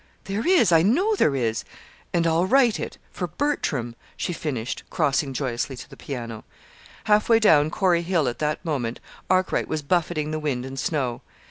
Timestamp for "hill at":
8.01-8.39